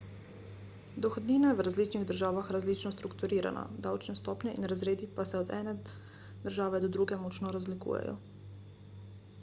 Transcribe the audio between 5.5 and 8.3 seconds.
ene države do druge močno razlikujejo